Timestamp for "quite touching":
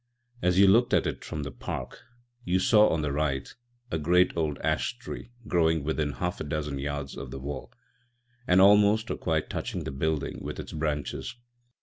9.17-9.83